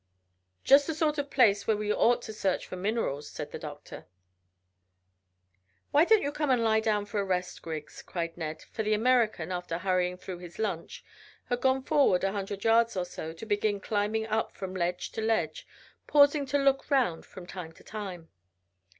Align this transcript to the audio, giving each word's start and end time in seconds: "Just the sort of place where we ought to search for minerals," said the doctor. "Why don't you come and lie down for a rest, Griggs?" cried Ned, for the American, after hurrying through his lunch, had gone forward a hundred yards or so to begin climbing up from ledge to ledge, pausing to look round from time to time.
"Just 0.63 0.87
the 0.87 0.95
sort 0.95 1.19
of 1.19 1.29
place 1.29 1.67
where 1.67 1.77
we 1.77 1.93
ought 1.93 2.23
to 2.23 2.33
search 2.33 2.65
for 2.65 2.75
minerals," 2.75 3.29
said 3.29 3.51
the 3.51 3.59
doctor. 3.59 4.07
"Why 5.91 6.05
don't 6.05 6.23
you 6.23 6.31
come 6.31 6.49
and 6.49 6.63
lie 6.63 6.79
down 6.79 7.05
for 7.05 7.19
a 7.19 7.23
rest, 7.23 7.61
Griggs?" 7.61 8.01
cried 8.01 8.35
Ned, 8.35 8.63
for 8.63 8.81
the 8.81 8.95
American, 8.95 9.51
after 9.51 9.77
hurrying 9.77 10.17
through 10.17 10.39
his 10.39 10.57
lunch, 10.57 11.05
had 11.49 11.61
gone 11.61 11.83
forward 11.83 12.23
a 12.23 12.31
hundred 12.31 12.63
yards 12.63 12.97
or 12.97 13.05
so 13.05 13.31
to 13.31 13.45
begin 13.45 13.79
climbing 13.79 14.25
up 14.25 14.53
from 14.53 14.73
ledge 14.73 15.11
to 15.11 15.21
ledge, 15.21 15.67
pausing 16.07 16.47
to 16.47 16.57
look 16.57 16.89
round 16.89 17.23
from 17.23 17.45
time 17.45 17.71
to 17.73 17.83
time. 17.83 18.29